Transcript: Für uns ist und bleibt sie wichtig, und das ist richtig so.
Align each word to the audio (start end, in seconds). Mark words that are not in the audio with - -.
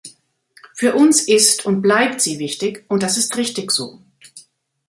Für 0.73 0.95
uns 0.95 1.21
ist 1.27 1.63
und 1.67 1.83
bleibt 1.83 2.21
sie 2.21 2.39
wichtig, 2.39 2.85
und 2.87 3.03
das 3.03 3.17
ist 3.19 3.37
richtig 3.37 3.69
so. 3.71 4.01